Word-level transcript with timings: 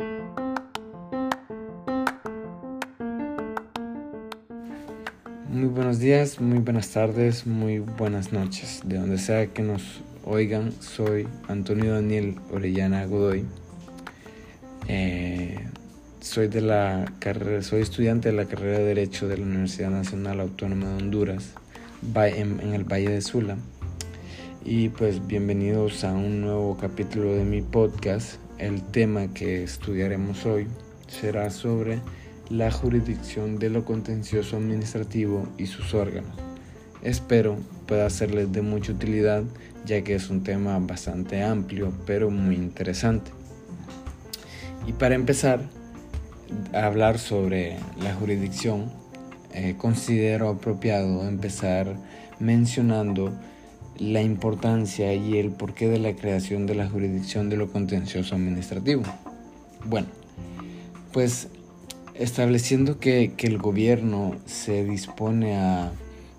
Muy 0.00 0.06
buenos 5.74 5.98
días, 5.98 6.40
muy 6.40 6.58
buenas 6.58 6.92
tardes, 6.92 7.48
muy 7.48 7.80
buenas 7.80 8.32
noches. 8.32 8.82
De 8.84 8.98
donde 8.98 9.18
sea 9.18 9.48
que 9.48 9.62
nos 9.62 9.82
oigan, 10.24 10.70
soy 10.80 11.26
Antonio 11.48 11.94
Daniel 11.94 12.36
Orellana 12.52 13.06
Godoy. 13.06 13.44
Eh, 14.86 15.66
soy 16.20 16.46
de 16.46 16.60
la 16.60 17.12
carrera, 17.18 17.60
soy 17.62 17.80
estudiante 17.80 18.28
de 18.30 18.36
la 18.36 18.44
carrera 18.44 18.78
de 18.78 18.84
Derecho 18.84 19.26
de 19.26 19.38
la 19.38 19.46
Universidad 19.46 19.90
Nacional 19.90 20.38
Autónoma 20.38 20.90
de 20.90 20.94
Honduras, 21.02 21.54
en, 22.14 22.72
el 22.72 22.84
Valle 22.84 23.10
de 23.10 23.20
Sula. 23.20 23.56
Y 24.64 24.90
pues 24.90 25.26
bienvenidos 25.26 26.04
a 26.04 26.12
un 26.12 26.42
nuevo 26.42 26.76
capítulo 26.76 27.34
de 27.34 27.42
mi 27.42 27.62
podcast. 27.62 28.38
Tema 28.98 29.32
que 29.32 29.62
estudiaremos 29.62 30.44
hoy 30.44 30.66
será 31.06 31.50
sobre 31.50 32.00
la 32.50 32.72
jurisdicción 32.72 33.60
de 33.60 33.70
lo 33.70 33.84
contencioso 33.84 34.56
administrativo 34.56 35.46
y 35.56 35.66
sus 35.66 35.94
órganos. 35.94 36.32
Espero 37.00 37.58
pueda 37.86 38.10
serles 38.10 38.50
de 38.50 38.60
mucha 38.60 38.90
utilidad 38.90 39.44
ya 39.86 40.02
que 40.02 40.16
es 40.16 40.30
un 40.30 40.42
tema 40.42 40.76
bastante 40.80 41.44
amplio 41.44 41.92
pero 42.06 42.28
muy 42.28 42.56
interesante. 42.56 43.30
Y 44.88 44.94
para 44.94 45.14
empezar 45.14 45.60
a 46.74 46.84
hablar 46.84 47.20
sobre 47.20 47.76
la 48.02 48.12
jurisdicción, 48.14 48.92
eh, 49.54 49.76
considero 49.78 50.48
apropiado 50.48 51.28
empezar 51.28 51.94
mencionando 52.40 53.32
la 53.98 54.22
importancia 54.22 55.12
y 55.14 55.38
el 55.38 55.50
porqué 55.50 55.88
de 55.88 55.98
la 55.98 56.14
creación 56.14 56.66
de 56.66 56.74
la 56.74 56.88
jurisdicción 56.88 57.48
de 57.50 57.56
lo 57.56 57.70
contencioso 57.70 58.34
administrativo. 58.34 59.02
Bueno, 59.84 60.08
pues 61.12 61.48
estableciendo 62.14 62.98
que, 62.98 63.32
el 63.38 63.58
gobierno 63.58 64.36
se 64.46 64.84
dispone 64.84 65.56
a 65.56 65.92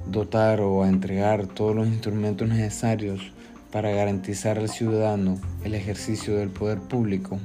dotar 0.10 0.62
o 0.62 0.84
a 0.84 0.90
entregar 0.90 1.48
todos 1.48 1.76
los 1.76 1.88
instrumentos 1.88 2.48
necesarios 2.48 3.32
para 3.72 3.92
garantizar 3.92 4.58
al 4.58 4.70
ciudadano 4.70 5.40
el 5.64 5.76
ejercicio 5.76 6.36
del 6.36 6.50
poder 6.50 6.80
público, 6.80 7.40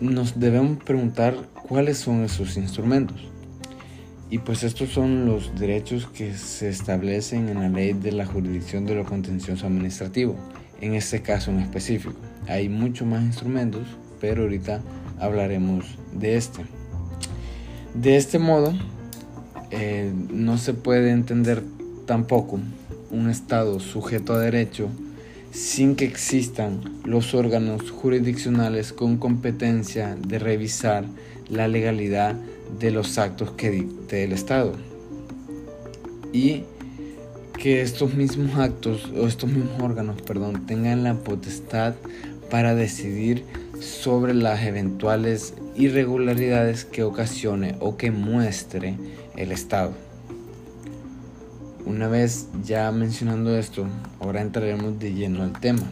nos 0.00 0.38
debemos 0.38 0.82
preguntar 0.82 1.36
cuáles 1.68 1.98
son 1.98 2.24
esos 2.24 2.56
instrumentos. 2.56 3.16
Y 4.28 4.38
pues 4.38 4.64
estos 4.64 4.90
son 4.90 5.24
los 5.24 5.58
derechos 5.58 6.06
que 6.06 6.34
se 6.34 6.68
establecen 6.68 7.48
en 7.48 7.60
la 7.60 7.68
ley 7.68 7.92
de 7.92 8.10
la 8.12 8.26
jurisdicción 8.26 8.84
de 8.84 8.96
lo 8.96 9.04
contencioso 9.04 9.66
administrativo, 9.66 10.34
en 10.80 10.94
este 10.94 11.22
caso 11.22 11.50
en 11.50 11.60
específico. 11.60 12.16
Hay 12.48 12.68
muchos 12.68 13.06
más 13.06 13.22
instrumentos, 13.22 13.86
pero 14.20 14.42
ahorita 14.42 14.80
hablaremos 15.20 15.84
de 16.12 16.36
este. 16.36 16.64
De 17.94 18.16
este 18.16 18.38
modo, 18.38 18.74
eh, 19.70 20.12
no 20.30 20.58
se 20.58 20.74
puede 20.74 21.10
entender 21.10 21.62
tampoco 22.06 22.58
un 23.10 23.30
Estado 23.30 23.78
sujeto 23.78 24.34
a 24.34 24.38
derecho 24.38 24.88
sin 25.52 25.96
que 25.96 26.04
existan 26.04 26.80
los 27.04 27.32
órganos 27.32 27.90
jurisdiccionales 27.90 28.92
con 28.92 29.16
competencia 29.16 30.16
de 30.16 30.38
revisar 30.38 31.04
la 31.48 31.68
legalidad 31.68 32.36
de 32.78 32.90
los 32.90 33.18
actos 33.18 33.52
que 33.52 33.70
dicte 33.70 34.24
el 34.24 34.32
Estado. 34.32 34.72
Y 36.32 36.64
que 37.58 37.80
estos 37.80 38.14
mismos 38.14 38.58
actos 38.58 39.10
o 39.16 39.26
estos 39.26 39.50
mismos 39.50 39.80
órganos, 39.80 40.20
perdón, 40.22 40.66
tengan 40.66 41.02
la 41.02 41.14
potestad 41.14 41.94
para 42.50 42.74
decidir 42.74 43.44
sobre 43.80 44.34
las 44.34 44.62
eventuales 44.62 45.54
irregularidades 45.74 46.84
que 46.84 47.02
ocasione 47.02 47.76
o 47.80 47.96
que 47.96 48.10
muestre 48.10 48.96
el 49.36 49.52
Estado. 49.52 49.92
Una 51.84 52.08
vez 52.08 52.48
ya 52.64 52.90
mencionando 52.90 53.56
esto, 53.56 53.86
ahora 54.20 54.42
entraremos 54.42 54.98
de 54.98 55.14
lleno 55.14 55.42
al 55.42 55.52
tema 55.60 55.84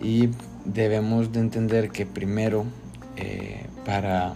y 0.00 0.28
debemos 0.64 1.32
de 1.32 1.40
entender 1.40 1.90
que 1.90 2.06
primero 2.06 2.64
eh, 3.16 3.66
para 3.84 4.34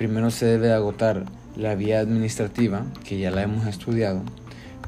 primero 0.00 0.30
se 0.30 0.46
debe 0.46 0.72
agotar 0.72 1.26
la 1.56 1.74
vía 1.74 2.00
administrativa 2.00 2.86
que 3.04 3.18
ya 3.18 3.30
la 3.30 3.42
hemos 3.42 3.66
estudiado 3.66 4.22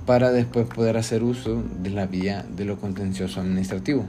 para 0.07 0.33
después 0.33 0.67
poder 0.67 0.97
hacer 0.97 1.23
uso 1.23 1.63
de 1.83 1.91
la 1.91 2.07
vía 2.07 2.47
de 2.57 2.65
lo 2.65 2.79
contencioso 2.79 3.43
administrativo. 3.43 4.07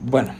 Bueno, 0.00 0.32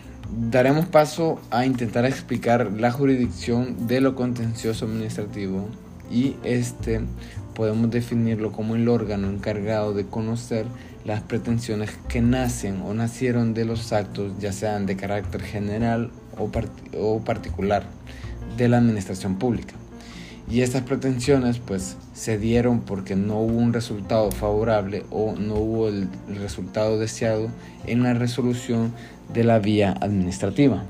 daremos 0.52 0.86
paso 0.86 1.40
a 1.50 1.66
intentar 1.66 2.04
explicar 2.04 2.70
la 2.70 2.92
jurisdicción 2.92 3.88
de 3.88 4.00
lo 4.00 4.14
contencioso 4.14 4.84
administrativo 4.84 5.66
y 6.12 6.36
este 6.44 7.00
podemos 7.56 7.90
definirlo 7.90 8.52
como 8.52 8.76
el 8.76 8.88
órgano 8.88 9.28
encargado 9.28 9.94
de 9.94 10.06
conocer 10.06 10.64
las 11.04 11.22
pretensiones 11.22 11.90
que 12.08 12.20
nacen 12.20 12.82
o 12.82 12.94
nacieron 12.94 13.52
de 13.52 13.64
los 13.64 13.92
actos, 13.92 14.38
ya 14.38 14.52
sean 14.52 14.86
de 14.86 14.94
carácter 14.94 15.42
general 15.42 16.12
o, 16.38 16.50
o 16.98 17.20
particular, 17.20 17.84
de 18.56 18.68
la 18.68 18.78
administración 18.78 19.36
pública. 19.36 19.74
Y 20.50 20.62
estas 20.62 20.82
pretensiones 20.82 21.60
pues 21.60 21.96
se 22.12 22.36
dieron 22.36 22.80
porque 22.80 23.14
no 23.14 23.38
hubo 23.38 23.56
un 23.58 23.72
resultado 23.72 24.32
favorable 24.32 25.04
o 25.10 25.34
no 25.36 25.54
hubo 25.54 25.88
el 25.88 26.08
resultado 26.28 26.98
deseado 26.98 27.48
en 27.86 28.02
la 28.02 28.14
resolución 28.14 28.92
de 29.32 29.44
la 29.44 29.60
vía 29.60 29.94
administrativa. 30.00 30.82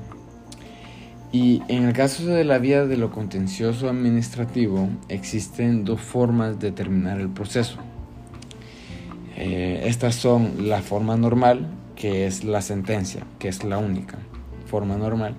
Y 1.30 1.62
en 1.68 1.84
el 1.84 1.92
caso 1.92 2.26
de 2.26 2.44
la 2.44 2.58
vía 2.58 2.86
de 2.86 2.96
lo 2.96 3.12
contencioso 3.12 3.88
administrativo 3.90 4.88
existen 5.08 5.84
dos 5.84 6.00
formas 6.00 6.58
de 6.58 6.72
terminar 6.72 7.20
el 7.20 7.28
proceso. 7.28 7.76
Eh, 9.36 9.82
estas 9.84 10.14
son 10.14 10.68
la 10.68 10.80
forma 10.80 11.16
normal, 11.16 11.68
que 11.96 12.26
es 12.26 12.44
la 12.44 12.62
sentencia, 12.62 13.24
que 13.38 13.48
es 13.48 13.62
la 13.62 13.78
única 13.78 14.18
forma 14.70 14.96
normal. 14.96 15.34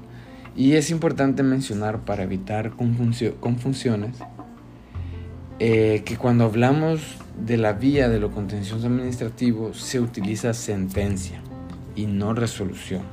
Y 0.56 0.74
es 0.74 0.92
importante 0.92 1.44
mencionar 1.44 2.02
para 2.02 2.24
evitar 2.24 2.72
confusiones 2.72 4.18
eh, 5.60 6.02
que 6.06 6.18
cuando 6.18 6.46
hablamos 6.46 7.02
de 7.46 7.58
la 7.58 7.74
vía 7.74 8.10
de 8.10 8.20
lo 8.20 8.32
contencioso 8.32 8.88
administrativo 8.88 9.74
se 9.74 10.00
utiliza 10.00 10.54
sentencia 10.54 11.42
y 11.96 12.08
no 12.08 12.34
resolución. 12.34 13.04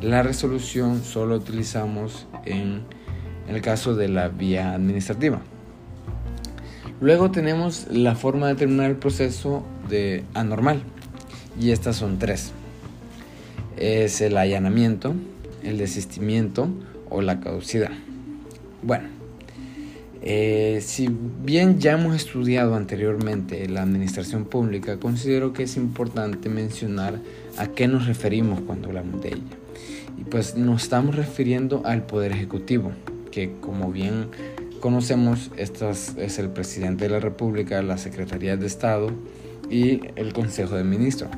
La 0.00 0.22
resolución 0.22 1.02
solo 1.02 1.36
utilizamos 1.36 2.26
en 2.44 2.82
el 3.48 3.60
caso 3.60 3.94
de 3.94 4.08
la 4.08 4.28
vía 4.28 4.72
administrativa. 4.72 5.40
Luego 7.00 7.30
tenemos 7.30 7.86
la 7.90 8.14
forma 8.14 8.48
de 8.48 8.54
terminar 8.54 8.90
el 8.90 8.96
proceso 8.96 9.64
de 9.88 10.24
anormal 10.32 10.82
y 11.60 11.70
estas 11.70 11.96
son 11.96 12.18
tres. 12.18 12.52
Es 13.76 14.20
el 14.20 14.36
allanamiento, 14.36 15.14
el 15.64 15.78
desistimiento 15.78 16.68
o 17.10 17.22
la 17.22 17.40
caducidad. 17.40 17.92
Bueno, 18.82 19.08
eh, 20.26 20.80
si 20.82 21.08
bien 21.08 21.78
ya 21.80 21.92
hemos 21.92 22.16
estudiado 22.16 22.76
anteriormente 22.76 23.68
la 23.68 23.82
administración 23.82 24.46
pública, 24.46 24.98
considero 24.98 25.52
que 25.52 25.64
es 25.64 25.76
importante 25.76 26.48
mencionar 26.48 27.20
a 27.58 27.66
qué 27.66 27.88
nos 27.88 28.06
referimos 28.06 28.60
cuando 28.62 28.88
hablamos 28.88 29.20
de 29.22 29.28
ella. 29.28 29.56
Y 30.18 30.24
pues 30.24 30.56
nos 30.56 30.84
estamos 30.84 31.16
refiriendo 31.16 31.82
al 31.84 32.06
Poder 32.06 32.32
Ejecutivo, 32.32 32.92
que 33.30 33.52
como 33.60 33.92
bien 33.92 34.28
conocemos, 34.80 35.50
es 35.56 36.38
el 36.38 36.50
presidente 36.50 37.04
de 37.04 37.10
la 37.10 37.20
República, 37.20 37.82
la 37.82 37.98
Secretaría 37.98 38.56
de 38.56 38.66
Estado 38.66 39.10
y 39.68 40.00
el 40.16 40.32
Consejo 40.32 40.76
de 40.76 40.84
Ministros. 40.84 41.30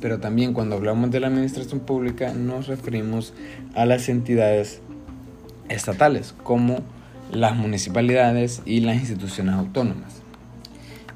Pero 0.00 0.18
también 0.18 0.52
cuando 0.52 0.76
hablamos 0.76 1.10
de 1.10 1.20
la 1.20 1.26
administración 1.28 1.80
pública 1.80 2.32
nos 2.32 2.66
referimos 2.66 3.34
a 3.74 3.84
las 3.86 4.08
entidades 4.08 4.80
estatales, 5.68 6.34
como 6.42 6.80
las 7.32 7.56
municipalidades 7.56 8.62
y 8.64 8.80
las 8.80 8.96
instituciones 8.96 9.54
autónomas. 9.54 10.22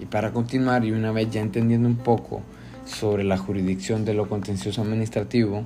Y 0.01 0.07
para 0.07 0.33
continuar 0.33 0.85
y 0.85 0.93
una 0.93 1.13
vez 1.13 1.31
ya 1.31 1.41
entendiendo 1.41 1.89
un 1.89 1.97
poco 1.97 2.43
sobre 2.85 3.25
la 3.25 3.39
jurisdicción 3.39 4.05
de 4.05 4.15
lo 4.15 4.29
contencioso 4.29 4.83
administrativo, 4.83 5.65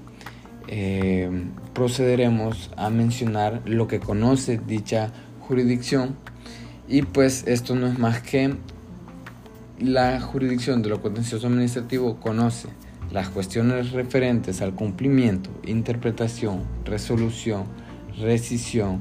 eh, 0.69 1.31
procederemos 1.73 2.71
a 2.77 2.91
mencionar 2.91 3.63
lo 3.65 3.89
que 3.89 4.01
conoce 4.01 4.59
dicha 4.59 5.13
jurisdicción 5.41 6.17
y 6.87 7.03
pues 7.03 7.47
esto 7.47 7.75
no 7.75 7.87
es 7.87 7.99
más 7.99 8.21
que 8.21 8.55
la 9.79 10.21
jurisdicción 10.21 10.83
de 10.83 10.91
lo 10.91 11.01
contencioso 11.01 11.47
administrativo 11.47 12.21
conoce 12.21 12.69
las 13.11 13.29
cuestiones 13.29 13.93
referentes 13.93 14.61
al 14.63 14.75
cumplimiento, 14.75 15.51
interpretación, 15.65 16.65
resolución, 16.85 17.65
rescisión, 18.19 19.01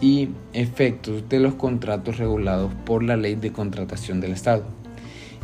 y 0.00 0.30
efectos 0.52 1.28
de 1.28 1.40
los 1.40 1.54
contratos 1.54 2.18
regulados 2.18 2.72
por 2.84 3.02
la 3.02 3.16
ley 3.16 3.34
de 3.34 3.52
contratación 3.52 4.20
del 4.20 4.32
Estado. 4.32 4.64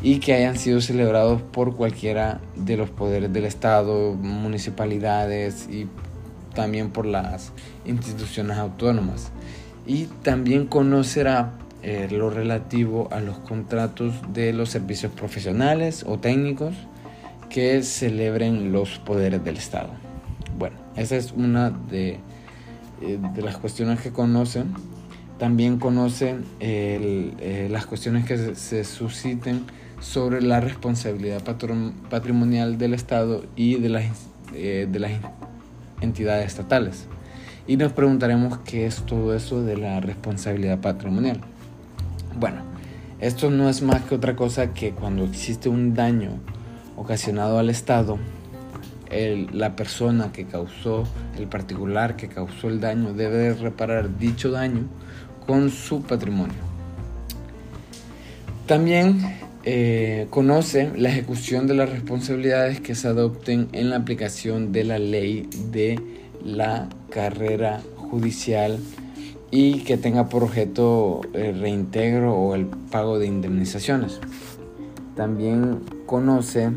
y 0.03 0.19
que 0.19 0.35
hayan 0.35 0.59
sido 0.59 0.83
celebrados 0.83 1.41
por 1.41 1.77
cualquiera 1.77 2.41
de 2.57 2.77
los 2.77 2.91
poderes 2.91 3.33
del 3.33 3.47
Estado, 3.47 4.13
municipalidades 4.13 5.67
y 5.71 5.87
también 6.55 6.91
por 6.91 7.07
las 7.07 7.53
instituciones 7.87 8.59
autónomas. 8.59 9.31
Y 9.87 10.07
también 10.23 10.67
conocerá 10.67 11.55
eh, 11.83 12.09
lo 12.11 12.29
relativo 12.29 13.09
a 13.13 13.21
los 13.21 13.39
contratos 13.39 14.13
de 14.35 14.53
los 14.53 14.69
servicios 14.69 15.11
profesionales 15.11 16.05
o 16.07 16.19
técnicos 16.19 16.75
que 17.55 17.85
celebren 17.85 18.73
los 18.73 18.99
poderes 18.99 19.45
del 19.45 19.57
Estado. 19.59 19.91
Bueno, 20.59 20.75
esa 20.97 21.15
es 21.15 21.31
una 21.31 21.71
de, 21.71 22.19
eh, 23.01 23.19
las 23.37 23.59
cuestiones 23.59 24.01
que 24.01 24.11
conocen. 24.11 24.75
También 25.39 25.79
conocen 25.79 26.47
eh, 26.59 27.69
las 27.71 27.87
cuestiones 27.87 28.25
que 28.25 28.57
se, 28.57 28.83
susciten 28.83 29.67
sobre 30.01 30.43
la 30.43 30.59
responsabilidad 30.59 31.45
patrimonial 32.11 32.77
del 32.77 32.93
Estado 32.93 33.45
y 33.55 33.77
de 33.77 33.89
las, 33.89 34.05
de 34.53 34.99
las 34.99 35.13
entidades 36.01 36.47
estatales. 36.47 37.07
Y 37.69 37.77
nos 37.77 37.93
preguntaremos 37.93 38.59
qué 38.65 38.85
es 38.85 39.07
todo 39.07 39.33
eso 39.33 39.63
de 39.63 39.77
la 39.77 40.01
responsabilidad 40.01 40.81
patrimonial. 40.81 41.41
Bueno, 42.37 42.63
esto 43.21 43.49
no 43.49 43.69
es 43.69 43.81
más 43.81 44.03
que 44.03 44.17
otra 44.17 44.35
cosa 44.35 44.75
que 44.75 44.91
cuando 44.91 45.25
existe 45.25 45.69
un 45.69 45.95
daño 45.95 46.41
ocasionado 46.97 47.59
al 47.59 47.71
Estado, 47.71 48.19
la 49.53 49.77
persona 49.77 50.33
que 50.33 50.45
causó, 50.45 51.05
el 51.39 51.47
particular 51.47 52.17
que 52.17 52.29
causó 52.29 52.69
el 52.69 52.81
daño, 52.81 53.13
debe 53.13 53.55
reparar 53.55 54.19
dicho 54.19 54.51
daño 54.51 54.83
con 55.47 55.71
su 55.71 56.03
patrimonio. 56.03 56.57
También 58.67 59.21
eh, 59.65 60.27
conoce 60.31 60.91
la 60.97 61.11
ejecución 61.11 61.67
de 61.67 61.75
las 61.75 61.91
responsabilidades 61.91 62.81
que 62.81 62.95
se 62.95 63.09
adopten 63.09 63.69
en 63.73 63.91
la 63.91 63.97
aplicación 63.97 64.73
de 64.73 64.85
la 64.85 64.99
ley 64.99 65.49
de 65.71 66.01
la 66.43 66.89
carrera 67.11 67.81
judicial 67.97 68.79
y 69.51 69.81
que 69.81 69.97
tenga 69.97 70.29
por 70.29 70.43
objeto 70.43 71.21
el 71.33 71.61
reintegro 71.61 72.35
o 72.35 72.55
el 72.55 72.67
pago 72.67 73.19
de 73.19 73.27
indemnizaciones. 73.27 74.19
También 75.15 75.81
conoce 76.07 76.73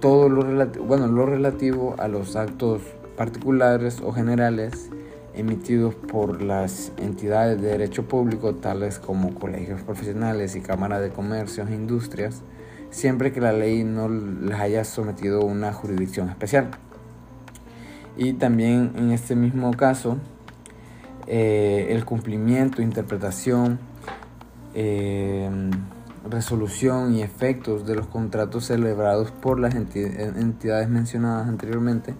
todo 0.00 0.28
lo 0.28 0.42
relativo, 0.42 0.84
bueno, 0.84 1.08
lo 1.08 1.26
relativo 1.26 1.96
a 1.98 2.06
los 2.06 2.36
actos 2.36 2.82
particulares 3.16 4.00
o 4.00 4.12
generales 4.12 4.90
emitidos 5.34 5.94
por 5.94 6.42
las 6.42 6.92
entidades 6.96 7.60
de 7.60 7.68
derecho 7.68 8.04
público, 8.04 8.54
tales 8.54 8.98
como 8.98 9.34
colegios 9.34 9.82
profesionales 9.82 10.54
y 10.56 10.60
cámaras 10.60 11.00
de 11.00 11.10
comercios 11.10 11.68
e 11.70 11.74
industrias, 11.74 12.42
siempre 12.90 13.32
que 13.32 13.40
la 13.40 13.52
ley 13.52 13.84
no 13.84 14.08
les 14.08 14.58
haya 14.58 14.84
sometido 14.84 15.40
una 15.40 15.72
jurisdicción 15.72 16.28
especial. 16.28 16.70
Y 18.16 18.34
también 18.34 18.92
en 18.96 19.10
este 19.10 19.34
mismo 19.34 19.72
caso, 19.72 20.18
eh, 21.26 21.88
el 21.90 22.04
cumplimiento, 22.04 22.80
interpretación, 22.80 23.80
eh, 24.74 25.50
resolución 26.28 27.14
y 27.14 27.22
efectos 27.22 27.86
de 27.86 27.94
los 27.94 28.06
contratos 28.06 28.66
celebrados 28.66 29.30
por 29.30 29.60
las 29.60 29.74
entidades 29.74 30.88
mencionadas 30.88 31.48
anteriormente 31.48 32.14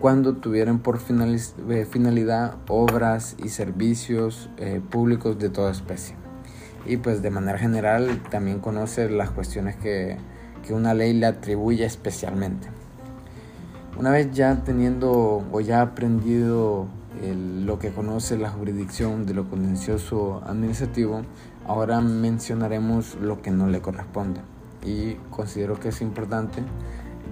cuando 0.00 0.34
tuvieran 0.34 0.80
por 0.80 0.98
eh, 0.98 1.86
finalidad 1.90 2.56
obras 2.68 3.36
y 3.42 3.48
servicios 3.48 4.50
eh, 4.58 4.82
públicos 4.90 5.38
de 5.38 5.48
toda 5.48 5.70
especie. 5.70 6.14
Y 6.84 6.98
pues 6.98 7.22
de 7.22 7.30
manera 7.30 7.58
general 7.58 8.22
también 8.30 8.60
conoce 8.60 9.08
las 9.08 9.30
cuestiones 9.30 9.76
que, 9.76 10.18
que 10.66 10.74
una 10.74 10.92
ley 10.92 11.14
le 11.14 11.24
atribuye 11.24 11.86
especialmente. 11.86 12.68
Una 13.98 14.10
vez 14.10 14.30
ya 14.32 14.62
teniendo 14.64 15.46
o 15.50 15.60
ya 15.60 15.80
aprendido 15.80 16.86
lo 17.22 17.78
que 17.78 17.90
conoce 17.90 18.36
la 18.36 18.50
jurisdicción 18.50 19.24
de 19.24 19.34
lo 19.34 19.48
contencioso 19.48 20.42
administrativo, 20.44 21.22
ahora 21.66 22.00
mencionaremos 22.00 23.16
lo 23.16 23.42
que 23.42 23.50
no 23.50 23.66
le 23.68 23.80
corresponde. 23.80 24.40
Y 24.84 25.14
considero 25.30 25.80
que 25.80 25.88
es 25.88 26.00
importante 26.02 26.62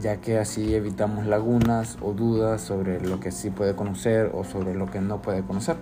ya 0.00 0.16
que 0.16 0.38
así 0.38 0.74
evitamos 0.74 1.26
lagunas 1.26 1.98
o 2.00 2.12
dudas 2.12 2.60
sobre 2.60 3.00
lo 3.00 3.20
que 3.20 3.30
sí 3.30 3.50
puede 3.50 3.74
conocer 3.74 4.30
o 4.34 4.44
sobre 4.44 4.74
lo 4.74 4.86
que 4.86 5.00
no 5.00 5.22
puede 5.22 5.42
conocer. 5.42 5.76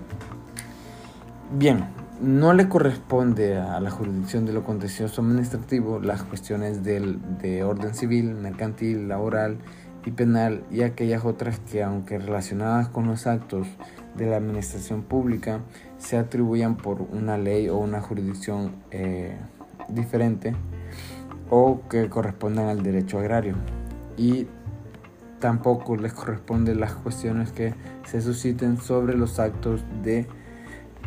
Bien, 1.53 1.87
no 2.21 2.53
le 2.53 2.69
corresponde 2.69 3.57
a 3.57 3.81
la 3.81 3.91
jurisdicción 3.91 4.45
de 4.45 4.53
lo 4.53 4.63
contencioso 4.63 5.23
administrativo 5.23 6.01
las 6.01 6.23
cuestiones 6.23 6.85
de 6.85 7.65
orden 7.65 7.95
civil, 7.95 8.35
mercantil, 8.35 9.09
laboral 9.09 9.59
y 10.05 10.11
penal 10.11 10.65
y 10.71 10.83
aquellas 10.83 11.25
otras 11.25 11.59
que, 11.59 11.83
aunque 11.83 12.19
relacionadas 12.19 12.89
con 12.89 13.07
los 13.07 13.27
actos 13.27 13.67
de 14.17 14.27
la 14.27 14.37
administración 14.37 15.03
pública, 15.03 15.61
se 16.01 16.19
atribuyan 16.19 16.77
por 16.77 17.03
una 17.03 17.39
ley 17.39 17.69
o 17.69 17.77
una 17.77 18.01
jurisdicción 18.01 18.73
eh, 18.91 19.37
diferente 19.89 20.57
o 21.51 21.83
que 21.89 22.09
correspondan 22.09 22.69
al 22.69 22.83
derecho 22.83 23.19
agrario 23.19 23.55
y 24.17 24.47
tampoco 25.39 25.97
les 25.97 26.13
corresponden 26.13 26.81
las 26.81 26.95
cuestiones 26.95 27.53
que 27.53 27.75
se 28.05 28.21
susciten 28.21 28.79
sobre 28.79 29.17
los 29.17 29.39
actos 29.39 29.85
de 30.03 30.27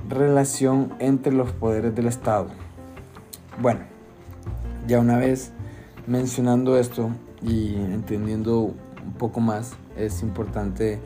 relación 0.09 0.93
entre 0.99 1.33
los 1.33 1.51
poderes 1.51 1.95
del 1.95 2.07
Estado. 2.07 2.47
Bueno, 3.61 3.81
ya 4.87 4.99
una 4.99 5.17
vez 5.17 5.51
mencionando 6.07 6.77
esto 6.77 7.11
y 7.41 7.75
entendiendo 7.75 8.59
un 8.59 9.13
poco 9.17 9.39
más, 9.39 9.73
es 9.95 10.21
importante 10.21 10.99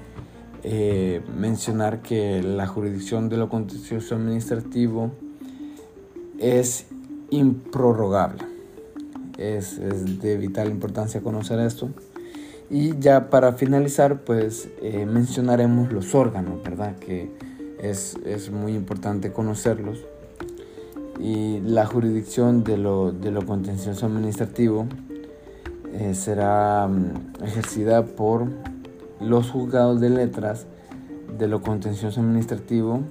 eh, 0.63 1.21
mencionar 1.38 2.01
que 2.01 2.42
la 2.42 2.68
jurisdicción 2.68 3.30
de 3.30 3.38
lo 3.38 3.50
contencioso 3.50 4.15
administrativo 4.15 5.12
es 6.39 6.86
improrrogable 7.30 8.57
es, 9.38 9.80
de 10.19 10.38
vital 10.38 10.69
importancia 10.69 11.21
conocer 11.21 11.59
esto. 11.59 11.89
Y 12.69 12.98
ya 13.00 13.30
para 13.30 13.54
finalizar, 13.54 14.21
pues 14.21 14.69
eh, 14.81 15.06
mencionaremos 15.06 15.92
los 15.94 16.13
órganos, 16.13 16.62
¿verdad? 16.63 16.98
Que 16.98 17.31
es, 17.80 18.18
muy 18.51 18.74
importante 18.74 19.31
conocerlos. 19.31 20.00
Y 21.19 21.62
la 21.62 21.86
jurisdicción 21.86 22.63
de 22.63 22.77
lo, 22.77 23.12
de 23.12 23.31
lo 23.31 23.45
contencioso 23.45 24.06
administrativo 24.06 24.86
eh, 25.94 26.13
será 26.13 26.88
mm, 26.88 27.44
ejercida 27.44 28.06
por 28.06 28.48
los 29.19 29.52
juzgados 29.52 30.00
de 30.00 30.10
letras 30.10 30.68
de 31.38 31.48
lo 31.48 31.62
contencioso 31.62 32.22
administrativo 32.22 33.01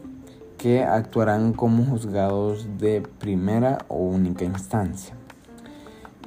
que 0.58 0.84
actuarán 0.84 1.52
como 1.52 1.84
juzgados 1.84 2.66
de 2.78 3.02
primera 3.18 3.78
o 3.88 3.98
única 3.98 4.44
instancia. 4.44 5.14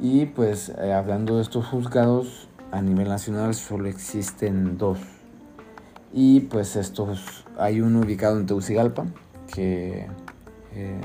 Y 0.02 0.28
pues 0.28 0.70
eh, 0.70 0.94
hablando 0.94 1.38
de 1.38 1.42
estos 1.42 1.66
juzgados, 1.66 2.48
a 2.72 2.82
nivel 2.82 3.10
nacional 3.10 3.54
solo 3.56 3.90
existen 3.90 4.78
dos. 4.78 5.00
Y 6.14 6.42
pues 6.42 6.76
estos, 6.76 7.46
hay 7.58 7.82
uno 7.82 8.00
ubicado 8.00 8.40
en 8.40 8.46
Tegucigalpa, 8.46 9.08
que 9.54 10.08
eh, 10.74 11.02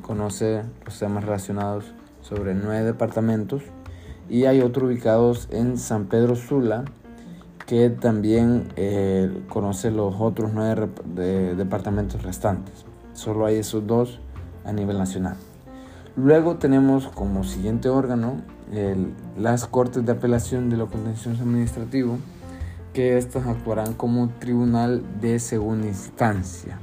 conoce 0.00 0.62
los 0.84 0.98
temas 0.98 1.24
relacionados 1.24 1.92
sobre 2.20 2.54
nueve 2.54 2.84
departamentos. 2.84 3.62
Y 4.28 4.44
hay 4.44 4.60
otro 4.60 4.86
ubicado 4.86 5.34
en 5.50 5.76
San 5.76 6.06
Pedro 6.06 6.36
Sula, 6.36 6.84
que 7.72 7.88
también 7.88 8.68
eh, 8.76 9.44
conoce 9.48 9.90
los 9.90 10.16
otros 10.18 10.50
nueve 10.52 10.90
departamentos 11.56 12.22
restantes. 12.22 12.84
Solo 13.14 13.46
hay 13.46 13.56
esos 13.56 13.86
dos 13.86 14.20
a 14.66 14.74
nivel 14.74 14.98
nacional. 14.98 15.36
Luego 16.14 16.56
tenemos 16.56 17.08
como 17.08 17.44
siguiente 17.44 17.88
órgano 17.88 18.42
las 19.38 19.66
Cortes 19.66 20.04
de 20.04 20.12
Apelación 20.12 20.68
de 20.68 20.76
lo 20.76 20.88
Contencioso 20.88 21.44
Administrativo, 21.44 22.18
que 22.92 23.16
estas 23.16 23.46
actuarán 23.46 23.94
como 23.94 24.28
tribunal 24.38 25.02
de 25.22 25.38
segunda 25.38 25.86
instancia. 25.86 26.78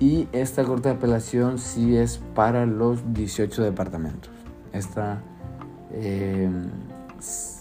Y 0.00 0.28
esta 0.32 0.64
Corte 0.64 0.90
de 0.90 0.96
Apelación 0.96 1.56
sí 1.58 1.96
es 1.96 2.20
para 2.34 2.66
los 2.66 3.14
18 3.14 3.62
departamentos. 3.62 4.30
Esta 4.74 5.22
eh, 5.92 6.50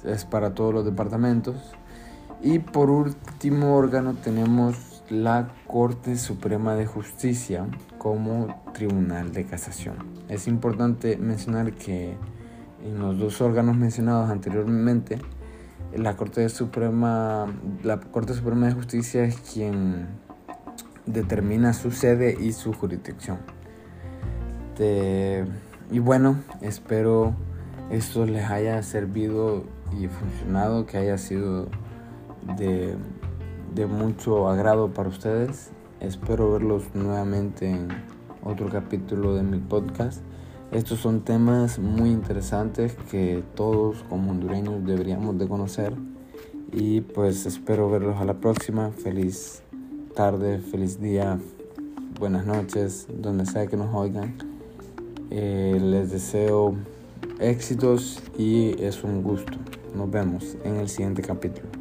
es 0.03 0.25
para 0.25 0.53
todos 0.53 0.73
los 0.73 0.83
departamentos. 0.83 1.55
Y 2.41 2.60
por 2.60 2.89
último 2.89 3.75
órgano 3.75 4.13
tenemos 4.13 5.03
la 5.10 5.50
Corte 5.67 6.15
Suprema 6.15 6.75
de 6.75 6.86
Justicia 6.86 7.67
como 7.98 8.63
Tribunal 8.74 9.34
de 9.34 9.46
Casación. 9.46 9.96
Es 10.29 10.48
importante 10.48 11.17
mencionar 11.17 11.74
que 11.74 12.15
en 12.84 13.00
los 13.00 13.19
dos 13.19 13.41
órganos 13.41 13.75
mencionados 13.75 14.29
anteriormente, 14.29 15.19
la 15.93 16.15
Corte 16.15 16.48
Suprema, 16.48 17.48
la 17.84 18.00
Corte 18.00 18.34
Suprema 18.34 18.67
de 18.67 18.74
Justicia 18.74 19.24
es 19.24 19.38
quien 19.38 20.08
determina 21.05 21.74
su 21.74 21.91
sede 21.91 22.38
y 22.39 22.53
su 22.53 22.74
jurisdicción. 22.74 23.39
y 25.91 26.00
bueno, 26.00 26.38
espero 26.62 27.36
esto 27.89 28.25
les 28.25 28.50
haya 28.50 28.81
servido 28.84 29.65
y 30.00 30.08
funcionado, 30.08 30.86
que 30.86 30.98
haya 30.98 31.17
sido 31.17 31.67
de, 32.58 32.96
de 33.74 33.86
mucho 33.86 34.48
agrado 34.50 34.93
para 34.93 35.10
ustedes. 35.10 35.72
Espero 36.00 36.51
verlos 36.51 36.84
nuevamente 36.93 37.69
en 37.69 37.89
otro 38.43 38.69
capítulo 38.69 39.36
de 39.36 39.43
mi 39.43 39.60
podcast. 39.60 40.22
Estos 40.72 41.00
son 41.00 41.22
temas 41.22 41.79
muy 41.79 42.12
interesantes 42.12 42.96
que 43.10 43.43
todos 43.55 44.03
como 44.08 44.31
hondureños 44.31 44.86
deberíamos 44.86 45.38
de 45.38 45.48
conocer. 45.48 45.93
Y 46.72 47.01
pues 47.01 47.46
espero 47.46 47.89
verlos 47.89 48.17
a 48.19 48.25
la 48.25 48.36
próxima. 48.36 48.91
Feliz 48.91 49.63
tarde, 50.15 50.60
feliz 50.60 51.00
día, 51.01 51.39
buenas 52.19 52.46
noches, 52.46 53.08
donde 53.12 53.46
sea 53.46 53.65
que 53.65 53.77
nos 53.77 53.93
oigan. 53.96 54.36
Eh, 55.31 55.79
les 55.81 56.12
deseo 56.12 56.75
éxitos 57.39 58.22
y 58.38 58.81
es 58.81 59.03
un 59.03 59.24
gusto. 59.24 59.58
Nos 59.96 60.12
vemos 60.12 60.55
en 60.63 60.75
el 60.75 60.89
siguiente 60.89 61.22
capítulo. 61.22 61.78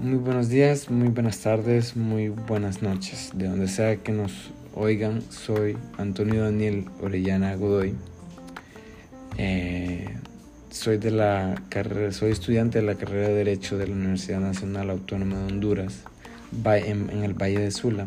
Muy 0.00 0.16
buenos 0.18 0.48
días, 0.48 0.90
muy 0.90 1.08
buenas 1.08 1.40
tardes, 1.40 1.96
muy 1.96 2.28
buenas 2.28 2.82
noches. 2.82 3.32
De 3.34 3.48
donde 3.48 3.66
sea 3.66 3.96
que 3.96 4.12
nos 4.12 4.52
oigan, 4.72 5.22
soy 5.28 5.76
Antonio 5.96 6.44
Daniel 6.44 6.84
Orellana 7.02 7.56
Godoy. 7.56 7.96
Eh, 9.38 10.06
soy 10.70 10.98
de 10.98 11.10
la 11.10 11.60
carrera, 11.68 12.12
soy 12.12 12.30
estudiante 12.30 12.78
de 12.78 12.86
la 12.86 12.94
carrera 12.94 13.26
de 13.26 13.34
Derecho 13.34 13.76
de 13.76 13.88
la 13.88 13.96
Universidad 13.96 14.38
Nacional 14.38 14.90
Autónoma 14.90 15.36
de 15.38 15.46
Honduras, 15.46 16.04
en, 16.64 17.10
el 17.24 17.34
Valle 17.34 17.58
de 17.58 17.72
Sula. 17.72 18.06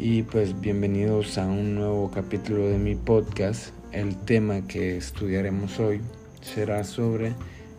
Y 0.00 0.24
pues 0.24 0.60
bienvenidos 0.60 1.38
a 1.38 1.46
un 1.46 1.76
nuevo 1.76 2.10
capítulo 2.10 2.66
de 2.66 2.78
mi 2.78 2.96
podcast. 2.96 3.68
El 3.92 4.16
tema 4.16 4.66
que 4.66 4.96
estudiaremos 4.96 5.78
hoy 5.78 6.00
será 6.40 6.82
sobre 6.82 7.34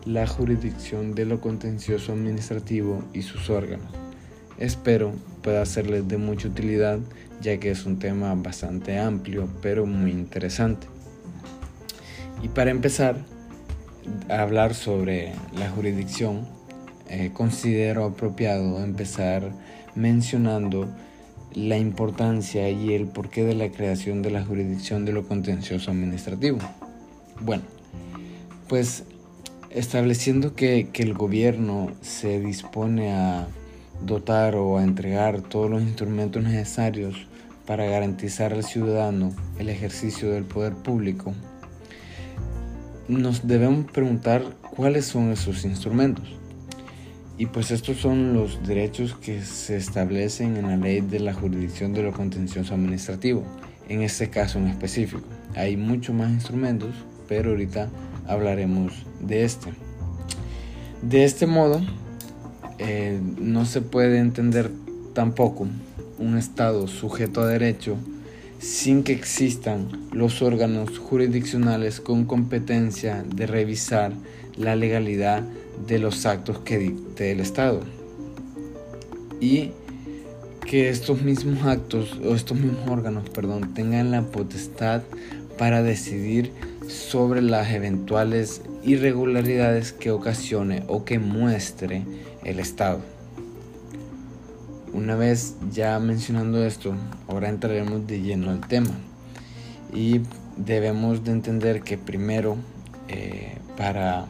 la 0.06 0.26
jurisdicción 0.26 1.14
de 1.14 1.24
lo 1.24 1.40
contencioso 1.40 2.12
administrativo 2.12 3.02
y 3.12 3.22
sus 3.22 3.50
órganos. 3.50 3.90
Espero 4.58 5.12
pueda 5.42 5.64
serles 5.66 6.06
de 6.08 6.18
mucha 6.18 6.48
utilidad 6.48 6.98
ya 7.40 7.58
que 7.58 7.70
es 7.70 7.84
un 7.86 7.98
tema 7.98 8.34
bastante 8.34 8.98
amplio 8.98 9.48
pero 9.60 9.86
muy 9.86 10.10
interesante. 10.10 10.86
Y 12.42 12.48
para 12.48 12.70
empezar 12.70 13.16
a 14.28 14.42
hablar 14.42 14.74
sobre 14.74 15.32
la 15.56 15.70
jurisdicción, 15.70 16.46
eh, 17.08 17.30
considero 17.32 18.04
apropiado 18.04 18.82
empezar 18.82 19.52
mencionando 19.94 20.88
la 21.54 21.78
importancia 21.78 22.68
y 22.68 22.92
el 22.92 23.06
porqué 23.06 23.44
de 23.44 23.54
la 23.54 23.70
creación 23.70 24.22
de 24.22 24.30
la 24.30 24.44
jurisdicción 24.44 25.04
de 25.04 25.12
lo 25.12 25.26
contencioso 25.26 25.90
administrativo. 25.90 26.58
Bueno, 27.40 27.62
pues 28.68 29.04
estableciendo 29.74 30.54
que, 30.54 30.88
que, 30.92 31.02
el 31.02 31.14
gobierno 31.14 31.90
se 32.00 32.40
dispone 32.40 33.12
a 33.12 33.48
dotar 34.04 34.54
o 34.54 34.78
a 34.78 34.84
entregar 34.84 35.42
todos 35.42 35.68
los 35.70 35.82
instrumentos 35.82 36.42
necesarios 36.42 37.26
para 37.66 37.86
garantizar 37.86 38.52
al 38.52 38.64
ciudadano 38.64 39.34
el 39.58 39.68
ejercicio 39.68 40.30
del 40.30 40.44
poder 40.44 40.74
público, 40.74 41.34
nos 43.08 43.46
debemos 43.46 43.90
preguntar 43.90 44.44
cuáles 44.76 45.06
son 45.06 45.30
esos 45.32 45.64
instrumentos. 45.64 46.24
Y 47.36 47.46
pues 47.46 47.70
estos 47.72 47.98
son 47.98 48.32
los 48.32 48.64
derechos 48.66 49.14
que 49.14 49.42
se 49.42 49.76
establecen 49.76 50.56
en 50.56 50.68
la 50.68 50.76
ley 50.76 51.00
de 51.00 51.18
la 51.18 51.34
jurisdicción 51.34 51.92
de 51.92 52.02
lo 52.02 52.12
contencioso 52.12 52.74
administrativo, 52.74 53.42
en 53.88 54.02
este 54.02 54.30
caso 54.30 54.58
en 54.58 54.68
específico. 54.68 55.24
Hay 55.56 55.76
muchos 55.76 56.14
más 56.14 56.30
instrumentos, 56.30 56.94
pero 57.26 57.50
ahorita 57.50 57.88
hablaremos 58.26 58.92
de 59.20 59.44
este. 59.44 59.72
De 61.02 61.24
este 61.24 61.46
modo, 61.46 61.80
eh, 62.78 63.20
no 63.38 63.66
se 63.66 63.80
puede 63.80 64.18
entender 64.18 64.70
tampoco 65.12 65.66
un 66.18 66.38
Estado 66.38 66.86
sujeto 66.88 67.42
a 67.42 67.46
derecho 67.46 67.96
sin 68.58 69.02
que 69.02 69.12
existan 69.12 69.88
los 70.12 70.40
órganos 70.40 70.98
jurisdiccionales 70.98 72.00
con 72.00 72.24
competencia 72.24 73.22
de 73.22 73.46
revisar 73.46 74.12
la 74.56 74.74
legalidad 74.74 75.42
de 75.86 75.98
los 75.98 76.24
actos 76.24 76.60
que 76.60 76.78
dicte 76.78 77.32
el 77.32 77.40
Estado. 77.40 77.80
Y 79.40 79.72
que 80.64 80.88
estos 80.88 81.20
mismos 81.22 81.66
actos 81.66 82.18
o 82.24 82.34
estos 82.34 82.58
mismos 82.58 82.88
órganos, 82.88 83.28
perdón, 83.28 83.74
tengan 83.74 84.10
la 84.10 84.22
potestad 84.22 85.02
para 85.58 85.82
decidir 85.82 86.50
sobre 86.88 87.42
las 87.42 87.70
eventuales 87.70 88.62
irregularidades 88.82 89.92
que 89.92 90.10
ocasione 90.10 90.84
o 90.88 91.04
que 91.04 91.18
muestre 91.18 92.02
el 92.44 92.60
Estado. 92.60 93.00
Una 94.92 95.16
vez 95.16 95.56
ya 95.72 95.98
mencionando 95.98 96.64
esto, 96.64 96.94
ahora 97.28 97.48
entraremos 97.48 98.06
de 98.06 98.20
lleno 98.20 98.50
al 98.50 98.60
tema. 98.60 98.92
Y 99.92 100.20
debemos 100.56 101.24
de 101.24 101.32
entender 101.32 101.82
que 101.82 101.98
primero, 101.98 102.56
eh, 103.08 103.58
para, 103.76 104.26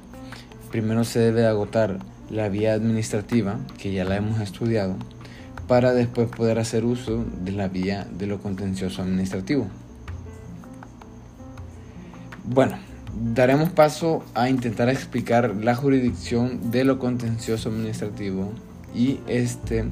primero 0.71 1.05
se 1.05 1.19
debe 1.19 1.47
agotar 1.47 1.99
la 2.31 2.49
vía 2.49 2.73
administrativa, 2.73 3.59
que 3.79 3.93
ya 3.93 4.05
la 4.05 4.17
hemos 4.17 4.41
estudiado, 4.41 4.97
para 5.69 5.93
después 5.93 6.29
poder 6.29 6.59
hacer 6.59 6.85
uso 6.85 7.25
de 7.43 7.53
la 7.53 7.69
vía 7.69 8.07
de 8.19 8.27
lo 8.27 8.41
contencioso 8.41 9.03
administrativo. 9.03 9.67
Bueno, 12.47 12.77
daremos 13.33 13.71
paso 13.71 14.23
a 14.35 14.51
intentar 14.51 14.91
explicar 14.91 15.57
la 15.57 15.75
jurisdicción 15.75 16.71
de 16.71 16.85
lo 16.85 16.99
contencioso 16.99 17.71
administrativo 17.71 18.53
y 18.95 19.21
este 19.27 19.87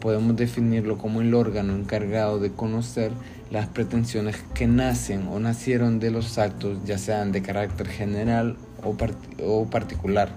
podemos 0.00 0.36
definirlo 0.36 0.98
como 0.98 1.20
el 1.20 1.34
órgano 1.34 1.74
encargado 1.74 2.38
de 2.38 2.52
conocer 2.52 3.10
las 3.50 3.66
pretensiones 3.66 4.36
que 4.54 4.68
nacen 4.68 5.26
o 5.26 5.40
nacieron 5.40 5.98
de 5.98 6.12
los 6.12 6.38
actos, 6.38 6.78
ya 6.84 6.96
sean 6.96 7.32
de 7.32 7.42
carácter 7.42 7.88
general 7.88 8.56
o, 8.84 9.66
particular, 9.66 10.28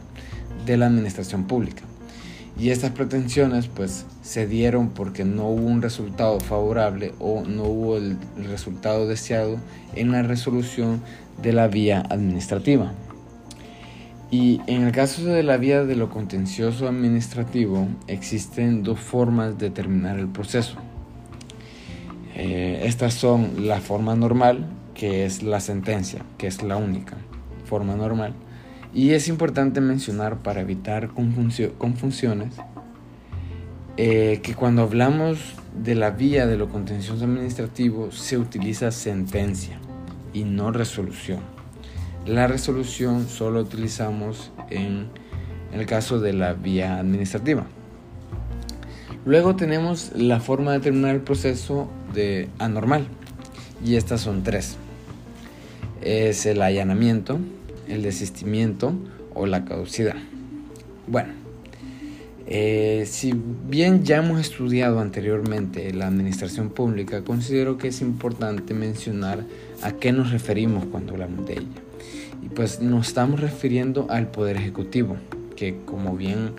de 0.65 0.75
la 0.75 0.87
administración 0.87 1.45
pública. 1.45 1.83
Y 2.57 2.71
estas 2.71 2.91
pretensiones 2.91 3.67
pues 3.67 4.05
se 4.23 4.47
dieron 4.47 4.89
porque 4.89 5.23
no 5.23 5.47
hubo 5.47 5.67
un 5.67 5.83
resultado 5.83 6.39
favorable 6.39 7.13
o 7.19 7.43
no 7.45 7.63
hubo 7.65 7.97
el 7.97 8.17
resultado 8.49 9.07
deseado 9.07 9.57
en 9.95 10.11
la 10.11 10.23
resolución 10.23 11.01
de 11.41 11.53
la 11.53 11.67
vía 11.67 12.03
administrativa. 12.09 12.93
Y 14.31 14.61
en 14.67 14.83
el 14.83 14.91
caso 14.91 15.25
de 15.25 15.41
la 15.41 15.57
vía 15.57 15.85
de 15.85 15.95
lo 15.95 16.09
contencioso 16.09 16.87
administrativo, 16.87 17.87
existen 18.07 18.83
dos 18.83 18.99
formas 18.99 19.57
de 19.57 19.71
terminar 19.71 20.19
el 20.19 20.27
proceso. 20.27 20.77
Eh, 22.35 22.83
estas 22.85 23.15
son 23.15 23.67
la 23.67 23.81
forma 23.81 24.15
normal, 24.15 24.67
que 24.93 25.25
es 25.25 25.41
la 25.41 25.59
sentencia, 25.59 26.23
que 26.37 26.45
es 26.45 26.61
la 26.61 26.77
única 26.77 27.17
forma 27.65 27.95
normal. 27.95 28.33
Y 28.93 29.11
es 29.11 29.27
importante 29.27 29.81
mencionar 29.81 30.37
para 30.37 30.61
evitar 30.61 31.09
confusiones 31.09 32.55
eh, 33.97 34.39
que 34.43 34.53
cuando 34.53 34.83
hablamos 34.83 35.55
de 35.83 35.95
la 35.95 36.11
vía 36.11 36.45
de 36.45 36.57
lo 36.57 36.69
contencioso 36.69 37.25
administrativo 37.25 38.11
se 38.11 38.37
utiliza 38.37 38.91
sentencia 38.91 39.79
y 40.33 40.43
no 40.43 40.71
resolución. 40.71 41.39
La 42.25 42.47
resolución 42.47 43.27
solo 43.27 43.61
utilizamos 43.61 44.51
en 44.69 45.07
el 45.73 45.85
caso 45.85 46.19
de 46.19 46.33
la 46.33 46.53
vía 46.53 46.99
administrativa. 46.99 47.65
Luego 49.25 49.55
tenemos 49.55 50.11
la 50.15 50.39
forma 50.39 50.73
de 50.73 50.79
terminar 50.79 51.15
el 51.15 51.21
proceso 51.21 51.89
de 52.13 52.49
anormal 52.57 53.07
y 53.83 53.95
estas 53.95 54.21
son 54.21 54.43
tres. 54.43 54.77
Es 56.01 56.45
el 56.45 56.61
allanamiento, 56.61 57.39
el 57.87 58.03
desistimiento 58.03 58.93
o 59.33 59.45
la 59.45 59.65
caducidad. 59.65 60.15
Bueno, 61.07 61.33
eh, 62.51 63.05
si 63.05 63.31
bien 63.67 64.03
ya 64.03 64.17
hemos 64.17 64.41
estudiado 64.41 65.01
anteriormente 65.01 65.93
la 65.93 66.07
administración 66.07 66.71
pública, 66.71 67.23
considero 67.23 67.77
que 67.77 67.89
es 67.89 68.01
importante 68.01 68.73
mencionar 68.73 69.45
a 69.83 69.91
qué 69.91 70.11
nos 70.11 70.31
referimos 70.31 70.85
cuando 70.85 71.13
hablamos 71.13 71.45
de 71.45 71.53
ella. 71.53 71.81
Y 72.41 72.49
pues 72.49 72.81
nos 72.81 73.09
estamos 73.09 73.39
refiriendo 73.39 74.07
al 74.09 74.31
Poder 74.31 74.57
Ejecutivo, 74.57 75.17
que 75.55 75.77
como 75.85 76.17
bien 76.17 76.53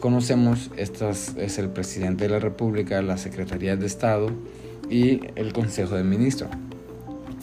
conocemos, 0.00 0.70
es 0.78 1.58
el 1.58 1.68
presidente 1.68 2.24
de 2.24 2.30
la 2.30 2.38
República, 2.38 3.02
la 3.02 3.18
Secretaría 3.18 3.76
de 3.76 3.84
Estado 3.84 4.30
y 4.88 5.20
el 5.34 5.52
Consejo 5.52 5.94
de 5.94 6.04
Ministros. 6.04 6.48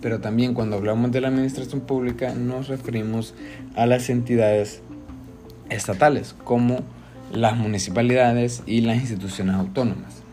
Pero 0.01 0.19
también 0.21 0.55
cuando 0.55 0.77
hablamos 0.77 1.11
de 1.11 1.21
la 1.21 1.27
administración 1.27 1.81
pública 1.81 2.33
nos 2.33 2.67
referimos 2.67 3.35
a 3.75 3.85
las 3.85 4.09
entidades 4.09 4.81
estatales, 5.69 6.33
como 6.43 6.79
las 7.33 7.57
municipalidades 7.57 8.63
y 8.65 8.81
las 8.81 8.97
instituciones 8.97 9.55
autónomas. 9.55 10.23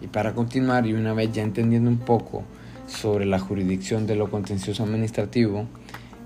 Y 0.00 0.08
para 0.08 0.34
continuar, 0.34 0.86
y 0.86 0.92
una 0.92 1.14
vez 1.14 1.32
ya 1.32 1.42
entendiendo 1.42 1.90
un 1.90 1.98
poco 1.98 2.44
sobre 2.86 3.26
la 3.26 3.38
jurisdicción 3.38 4.06
de 4.06 4.16
lo 4.16 4.30
contencioso 4.30 4.84
administrativo, 4.84 5.66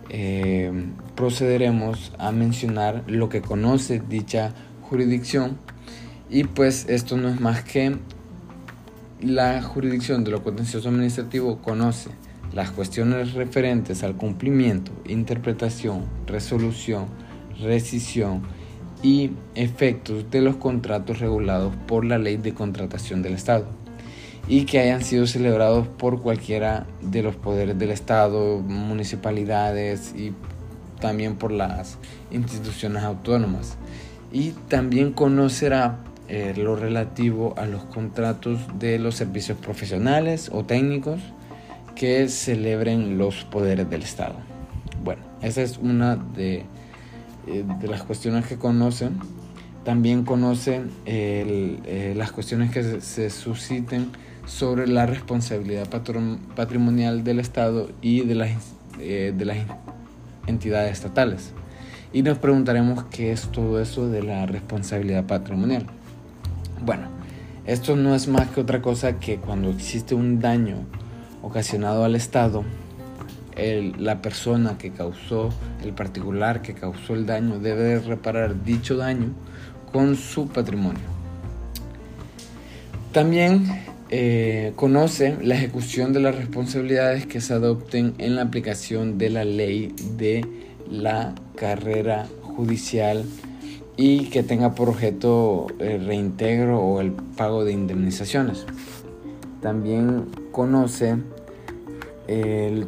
eh, 0.09 0.73
procederemos 1.15 2.13
a 2.19 2.33
mencionar 2.33 3.05
lo 3.07 3.29
que 3.29 3.43
conoce 3.43 4.01
dicha 4.01 4.53
jurisdicción 4.83 5.59
y 6.29 6.45
pues 6.45 6.87
esto 6.89 7.17
no 7.17 7.29
es 7.29 7.41
más 7.41 7.63
que 7.63 7.97
la 9.21 9.63
jurisdicción 9.63 10.25
de 10.25 10.33
lo 10.33 10.43
contencioso 10.43 10.89
administrativo 10.89 11.59
conoce 11.59 12.11
las 12.53 12.71
cuestiones 12.73 13.35
referentes 13.35 14.03
al 14.03 14.17
cumplimiento, 14.17 14.91
interpretación, 15.07 16.07
resolución, 16.27 17.07
rescisión 17.61 18.43
y 19.02 19.30
efectos 19.54 20.30
de 20.30 20.40
los 20.40 20.57
contratos 20.57 21.21
regulados 21.21 21.75
por 21.87 22.04
la 22.04 22.19
ley 22.19 22.37
de 22.37 22.54
contratación 22.54 23.23
del 23.23 23.35
Estado 23.35 23.66
y 24.49 24.64
que 24.64 24.80
hayan 24.80 25.04
sido 25.04 25.26
celebrados 25.26 25.87
por 25.87 26.23
cualquiera 26.23 26.87
de 27.00 27.23
los 27.23 27.37
poderes 27.37 27.78
del 27.78 27.90
Estado, 27.90 28.59
municipalidades 28.59 30.14
y 30.16 30.33
también 31.00 31.37
por 31.37 31.52
las 31.52 31.99
instituciones 32.30 33.02
autónomas. 33.04 33.76
Y 34.33 34.50
también 34.69 35.12
conocerá 35.12 35.99
eh, 36.28 36.54
lo 36.57 36.76
relativo 36.76 37.54
a 37.57 37.66
los 37.66 37.85
contratos 37.85 38.61
de 38.78 38.99
los 38.99 39.16
servicios 39.16 39.59
profesionales 39.59 40.50
o 40.52 40.64
técnicos 40.64 41.21
que 41.95 42.28
celebren 42.28 43.19
los 43.19 43.45
poderes 43.45 43.90
del 43.90 44.02
Estado. 44.02 44.35
Bueno, 45.02 45.23
esa 45.42 45.62
es 45.62 45.78
una 45.78 46.16
de, 46.16 46.64
eh, 47.47 47.65
de 47.81 47.89
las 47.89 48.03
cuestiones 48.03 48.47
que 48.47 48.57
conocen. 48.57 49.19
También 49.85 50.25
conocen 50.25 50.91
eh, 51.07 52.13
las 52.17 52.33
cuestiones 52.33 52.71
que 52.71 53.01
se 53.01 53.31
susciten 53.31 54.11
sobre 54.47 54.89
la 54.89 55.07
responsabilidad 55.07 55.89
patrimonial 56.57 57.23
del 57.25 57.41
Estado 57.41 57.89
y 58.03 58.23
de 58.23 58.35
las, 58.35 58.51
eh, 58.99 59.33
de 59.37 59.45
las 59.45 59.59
entidades 60.47 60.93
estatales. 60.93 61.53
Y 62.13 62.23
nos 62.23 62.39
preguntaremos 62.39 63.05
qué 63.05 63.31
es 63.31 63.43
todo 63.53 63.81
eso 63.81 64.09
de 64.09 64.23
la 64.23 64.47
responsabilidad 64.47 65.25
patrimonial. 65.25 65.87
Bueno, 66.85 67.07
esto 67.65 67.95
no 67.95 68.15
es 68.15 68.27
más 68.27 68.51
que 68.51 68.61
otra 68.61 68.83
cosa 68.83 69.21
que 69.21 69.37
cuando 69.37 69.71
existe 69.71 70.15
un 70.15 70.41
daño 70.41 70.79
ocasionado 71.43 72.05
al 72.05 72.17
Estado, 72.17 72.65
la 73.57 74.23
persona 74.23 74.78
que 74.78 74.90
causó, 74.90 75.50
el 75.83 75.92
particular 75.92 76.62
que 76.62 76.75
causó 76.75 77.14
el 77.14 77.26
daño, 77.26 77.59
debe 77.59 77.99
reparar 77.99 78.64
dicho 78.64 78.97
daño 78.97 79.28
con 79.92 80.16
su 80.16 80.49
patrimonio. 80.49 81.02
También 83.12 83.66
eh, 84.11 84.73
conoce 84.76 85.37
la 85.42 85.57
ejecución 85.57 86.12
de 86.12 86.21
las 86.21 86.35
responsabilidades 86.35 87.26
que 87.26 87.40
se 87.40 87.54
adopten 87.54 88.14
en 88.19 88.37
la 88.37 88.42
aplicación 88.42 89.19
de 89.19 89.30
la 89.30 89.45
ley 89.45 89.95
de 90.16 90.47
la 90.88 91.35
carrera 91.57 92.26
judicial 92.42 93.25
y 93.97 94.26
que 94.26 94.42
tenga 94.42 94.75
por 94.75 94.88
objeto 94.88 95.66
el 95.78 96.07
reintegro 96.07 96.80
o 96.80 97.00
el 97.00 97.12
pago 97.12 97.64
de 97.64 97.73
indemnizaciones. 97.73 98.64
También 99.61 100.26
conoce 100.52 101.16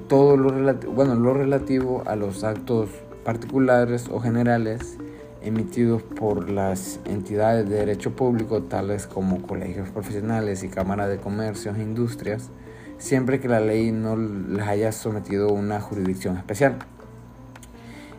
todo 0.09 0.37
lo 0.37 0.75
bueno, 0.93 1.15
lo 1.17 1.35
relativo 1.35 2.03
a 2.07 2.15
los 2.15 2.45
actos 2.45 2.91
particulares 3.25 4.09
o 4.11 4.21
generales 4.21 4.99
emitidos 5.45 6.03
por 6.03 6.51
las 6.51 7.01
entidades 7.05 7.69
de 7.69 7.77
derecho 7.77 8.15
público, 8.15 8.63
tales 8.63 9.07
como 9.07 9.43
colegios 9.43 9.89
profesionales 9.91 10.63
y 10.63 10.69
cámaras 10.69 11.09
de 11.09 11.19
comercios 11.19 11.77
e 11.77 11.83
industrias, 11.83 12.51
siempre 12.99 13.41
que 13.41 13.49
la 13.49 13.61
ley 13.61 13.91
no 13.91 14.17
les 14.17 14.67
haya 14.67 14.93
sometido 14.93 15.49
a 15.49 15.53
una 15.53 15.81
jurisdicción 15.81 16.37
especial. 16.37 16.77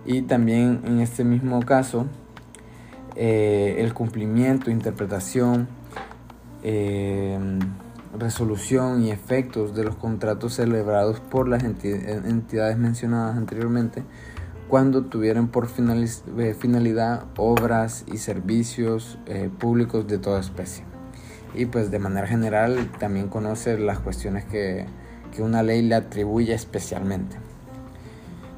Y 0.06 0.24
también 0.24 0.82
en 0.86 1.00
este 1.00 1.24
mismo 1.24 1.62
caso, 1.62 2.06
eh, 3.16 3.76
el 3.80 3.94
cumplimiento, 3.94 4.70
interpretación, 4.70 5.68
eh, 6.64 7.40
resolución 8.18 9.04
y 9.04 9.12
efectos 9.12 9.76
de 9.76 9.84
los 9.84 9.96
contratos 9.96 10.54
celebrados 10.54 11.20
por 11.20 11.48
las 11.48 11.64
entidades 11.64 12.78
mencionadas 12.78 13.38
anteriormente 13.38 14.04
cuando 14.68 15.04
tuvieran 15.04 15.50
por 15.50 15.68
eh, 15.68 16.56
finalidad 16.60 17.26
obras 17.38 18.06
y 18.12 18.18
servicios 18.18 19.20
eh, 19.28 19.50
públicos 19.60 20.08
de 20.08 20.18
toda 20.18 20.40
especie. 20.40 20.84
Y 21.54 21.68
pues 21.68 21.92
de 21.92 22.00
manera 22.00 22.26
general 22.26 22.90
también 22.98 23.28
conoce 23.28 23.78
las 23.78 24.00
cuestiones 24.00 24.46
que, 24.46 24.88
que 25.32 25.44
una 25.44 25.62
ley 25.62 25.84
le 25.84 25.96
atribuye 25.96 26.54
especialmente. 26.54 27.38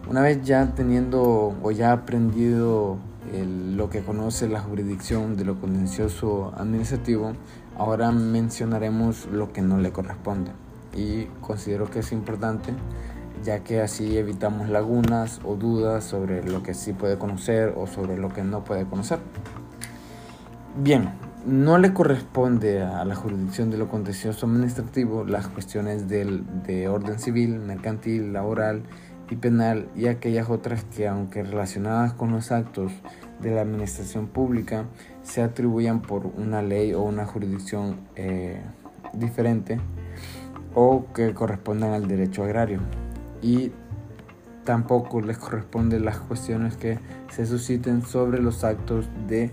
Una 0.10 0.22
vez 0.22 0.42
ya 0.44 0.74
teniendo 0.76 1.58
o 1.62 1.72
ya 1.72 1.92
aprendido 1.92 2.98
lo 3.34 3.90
que 3.90 4.02
conoce 4.02 4.48
la 4.48 4.62
jurisdicción 4.62 5.36
de 5.36 5.46
lo 5.46 5.60
contencioso 5.60 6.54
administrativo, 6.56 7.34
ahora 7.78 8.12
mencionaremos 8.12 9.26
lo 9.28 9.52
que 9.54 9.62
no 9.62 9.78
le 9.78 9.92
corresponde. 9.92 10.52
Y 10.94 11.26
considero 11.42 11.90
que 11.90 12.00
es 12.00 12.12
importante 12.12 12.74
ya 13.44 13.60
que 13.60 13.82
así 13.82 14.18
evitamos 14.18 14.70
lagunas 14.70 15.40
o 15.44 15.56
dudas 15.56 16.04
sobre 16.04 16.44
lo 16.44 16.64
que 16.64 16.74
sí 16.74 16.94
puede 16.94 17.18
conocer 17.18 17.74
o 17.78 17.88
sobre 17.88 18.18
lo 18.18 18.30
que 18.30 18.44
no 18.44 18.64
puede 18.64 18.86
conocer. 18.86 19.20
Bien, 20.78 21.10
no 21.46 21.78
le 21.78 21.94
corresponde 21.94 22.82
a 22.82 23.06
la 23.06 23.16
jurisdicción 23.16 23.70
de 23.70 23.78
lo 23.78 23.88
contencioso 23.88 24.48
administrativo 24.48 25.24
las 25.24 25.48
cuestiones 25.48 26.08
de 26.08 26.88
orden 26.88 27.20
civil, 27.20 27.60
mercantil, 27.60 28.34
laboral 28.34 28.84
y 29.30 29.36
penal 29.36 29.88
y 29.96 30.08
aquellas 30.08 30.50
otras 30.50 30.84
que, 30.84 31.08
aunque 31.08 31.44
relacionadas 31.44 32.14
con 32.14 32.32
los 32.32 32.52
actos 32.52 32.92
de 33.42 33.52
la 33.52 33.62
administración 33.62 34.28
pública, 34.28 34.86
se 35.26 35.42
atribuyan 35.42 36.02
por 36.02 36.26
una 36.26 36.62
ley 36.62 36.94
o 36.94 37.02
una 37.02 37.26
jurisdicción 37.26 37.98
eh, 38.16 38.62
diferente 39.14 39.80
o 40.74 41.06
que 41.14 41.34
correspondan 41.34 41.94
al 41.94 42.08
derecho 42.08 42.44
agrario 42.44 42.80
y 43.42 43.72
tampoco 44.64 45.22
les 45.22 45.38
corresponde 45.38 46.00
las 46.00 46.20
cuestiones 46.20 46.78
que 46.78 47.00
se 47.30 47.46
susciten 47.46 48.04
sobre 48.04 48.42
los 48.42 48.64
actos 48.64 49.08
de 49.28 49.52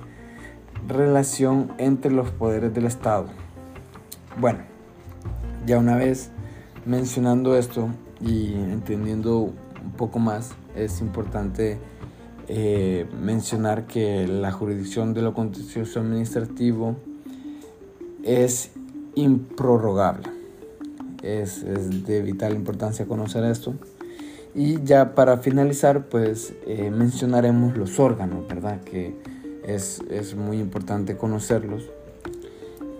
relación 0.86 1.72
entre 1.78 2.10
los 2.10 2.30
poderes 2.30 2.74
del 2.74 2.86
Estado. 2.86 3.26
Bueno, 4.38 4.60
ya 5.66 5.78
una 5.78 5.96
vez 5.96 6.30
mencionando 6.84 7.56
esto 7.56 7.88
y 8.20 8.54
entendiendo 8.54 9.38
un 9.38 9.92
poco 9.96 10.18
más, 10.18 10.54
es 10.74 11.00
importante 11.00 11.78
eh, 12.54 13.06
mencionar 13.18 13.86
que 13.86 14.26
la 14.28 14.52
jurisdicción 14.52 15.14
de 15.14 15.22
lo 15.22 15.32
contencioso 15.32 16.00
administrativo 16.00 16.96
es 18.22 18.72
improrrogable 19.14 20.42
es, 21.22 22.04
de 22.04 22.22
vital 22.22 22.54
importancia 22.54 23.06
conocer 23.06 23.44
esto. 23.44 23.74
Y 24.54 24.82
ya 24.82 25.14
para 25.14 25.38
finalizar, 25.38 26.08
pues 26.08 26.52
eh, 26.66 26.90
mencionaremos 26.90 27.76
los 27.76 27.98
órganos, 27.98 28.46
¿verdad? 28.46 28.82
Que 28.82 29.16
es, 29.64 30.02
muy 30.36 30.58
importante 30.58 31.16
conocerlos. 31.16 31.84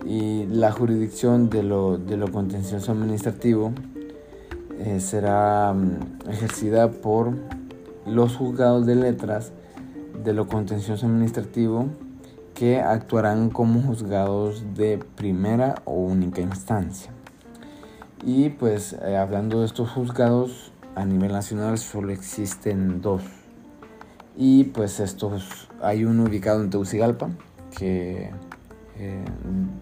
Y 0.03 0.45
la 0.47 0.71
jurisdicción 0.71 1.49
de 1.49 1.61
lo, 1.63 1.97
de 1.97 2.17
lo 2.17 2.31
contencioso 2.31 2.91
administrativo 2.91 3.71
eh, 4.79 4.99
será 4.99 5.73
mm, 5.73 6.29
ejercida 6.29 6.89
por 6.89 7.33
los 8.05 8.35
juzgados 8.35 8.85
de 8.85 8.95
letras 8.95 9.51
de 10.23 10.33
lo 10.33 10.47
contencioso 10.47 11.05
administrativo 11.05 11.87
que 12.53 12.79
actuarán 12.79 13.49
como 13.49 13.81
juzgados 13.81 14.63
de 14.75 14.99
primera 15.15 15.75
o 15.85 15.93
única 15.93 16.41
instancia. 16.41 17.11
Y 18.25 18.49
pues 18.49 18.93
eh, 18.93 19.17
hablando 19.17 19.59
de 19.59 19.65
estos 19.65 19.89
juzgados, 19.89 20.71
a 20.95 21.05
nivel 21.05 21.31
nacional 21.31 21.77
solo 21.77 22.11
existen 22.13 23.01
dos. 23.01 23.23
Y 24.37 24.65
pues 24.65 24.99
estos, 24.99 25.69
hay 25.81 26.05
uno 26.05 26.23
ubicado 26.23 26.61
en 26.61 26.69
Tegucigalpa, 26.69 27.29
que 27.77 28.31
eh, 28.97 29.25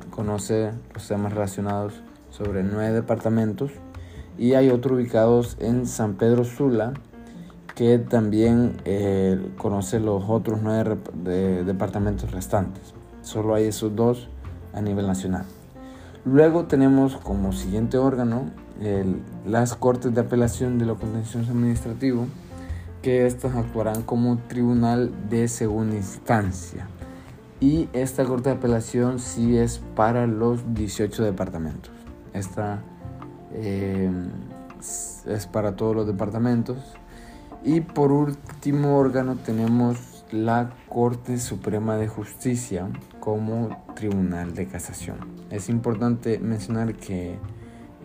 conoce 0.10 0.71
los 0.93 1.07
temas 1.07 1.34
relacionados 1.34 2.01
sobre 2.29 2.63
nueve 2.63 2.93
departamentos. 2.93 3.71
Y 4.38 4.53
hay 4.53 4.69
otro 4.69 4.95
ubicado 4.95 5.41
en 5.60 5.86
San 5.86 6.15
Pedro 6.15 6.43
Sula, 6.43 6.93
que 7.81 7.97
también 7.97 8.77
eh, 8.85 9.53
conoce 9.57 9.99
los 9.99 10.25
otros 10.27 10.59
nueve 10.61 10.99
departamentos 11.65 12.29
restantes. 12.29 12.93
Solo 13.23 13.55
hay 13.55 13.63
esos 13.63 13.95
dos 13.95 14.29
a 14.71 14.81
nivel 14.81 15.07
nacional. 15.07 15.45
Luego 16.23 16.65
tenemos 16.65 17.17
como 17.17 17.53
siguiente 17.53 17.97
órgano 17.97 18.51
las 19.47 19.73
Cortes 19.73 20.13
de 20.13 20.21
Apelación 20.21 20.77
de 20.77 20.85
lo 20.85 20.99
Contencioso 20.99 21.49
Administrativo, 21.49 22.27
que 23.01 23.25
estas 23.25 23.55
actuarán 23.55 24.03
como 24.03 24.37
tribunal 24.47 25.11
de 25.31 25.47
segunda 25.47 25.95
instancia. 25.95 26.87
Y 27.59 27.89
esta 27.93 28.25
corte 28.25 28.49
de 28.49 28.57
apelación 28.57 29.17
sí 29.17 29.57
es 29.57 29.81
para 29.95 30.27
los 30.27 30.75
18 30.75 31.23
departamentos. 31.23 31.91
Esta 32.33 32.83
eh, 33.53 34.11
es 35.25 35.47
para 35.47 35.75
todos 35.75 35.95
los 35.95 36.05
departamentos. 36.05 36.77
Y 37.63 37.82
por 37.82 38.12
último 38.12 38.97
órgano 38.97 39.36
tenemos 39.36 40.26
la 40.32 40.71
Corte 40.89 41.38
Suprema 41.38 41.95
de 41.95 42.08
Justicia 42.08 42.89
como 43.19 43.86
Tribunal 43.95 44.56
de 44.56 44.67
Casación. 44.67 45.17
Es 45.52 45.69
importante 45.69 46.39
mencionar 46.39 46.95
que 46.95 47.38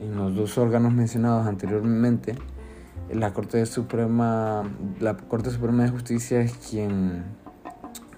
en 0.00 0.16
los 0.16 0.34
dos 0.34 0.58
órganos 0.58 0.92
mencionados 0.92 1.46
anteriormente, 1.46 2.36
la 3.10 3.32
Corte 3.32 3.64
Suprema, 3.64 4.64
la 5.00 5.16
Corte 5.16 5.50
Suprema 5.50 5.84
de 5.84 5.90
Justicia 5.90 6.40
es 6.40 6.52
quien 6.54 7.24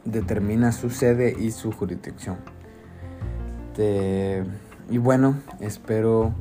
determina 0.05 0.73
su 0.73 0.91
sede 0.91 1.37
y 1.39 1.53
su 1.53 1.71
jurisdicción. 1.71 2.37
y 4.91 4.99
bueno, 4.99 5.37
espero 5.61 6.33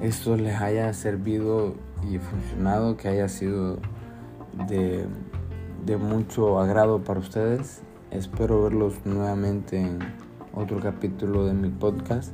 esto 0.00 0.36
les 0.36 0.60
haya 0.60 0.92
servido 0.92 1.76
y 2.10 2.18
funcionado, 2.18 2.96
que 2.96 3.08
haya 3.08 3.28
sido 3.28 3.78
de, 4.68 5.06
de 5.84 5.96
mucho 5.96 6.58
agrado 6.58 7.02
para 7.02 7.20
ustedes. 7.20 7.82
Espero 8.10 8.62
verlos 8.64 8.94
nuevamente 9.04 9.80
en 9.80 9.98
otro 10.54 10.80
capítulo 10.80 11.46
de 11.46 11.54
mi 11.54 11.68
podcast. 11.68 12.32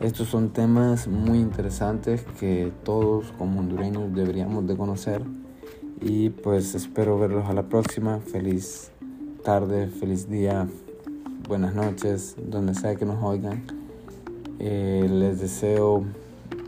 Estos 0.00 0.28
son 0.28 0.50
temas 0.50 1.08
muy 1.08 1.38
interesantes 1.38 2.24
que 2.38 2.72
todos 2.84 3.32
como 3.36 3.60
hondureños 3.60 4.14
deberíamos 4.14 4.66
de 4.66 4.76
conocer. 4.76 5.22
Y 6.00 6.30
pues 6.30 6.74
espero 6.74 7.18
verlos 7.18 7.48
a 7.48 7.52
la 7.52 7.64
próxima. 7.64 8.20
Feliz 8.20 8.92
tarde, 9.42 9.88
feliz 9.88 10.28
día, 10.28 10.68
buenas 11.48 11.74
noches, 11.74 12.36
donde 12.38 12.74
sea 12.74 12.94
que 12.94 13.04
nos 13.04 13.22
oigan. 13.22 13.64
Eh, 14.60 15.06
les 15.10 15.40
deseo 15.40 16.04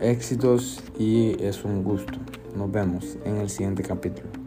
éxitos 0.00 0.82
y 0.98 1.40
es 1.42 1.64
un 1.64 1.84
gusto. 1.84 2.18
Nos 2.56 2.70
vemos 2.72 3.16
en 3.24 3.36
el 3.36 3.48
siguiente 3.48 3.82
capítulo. 3.82 4.39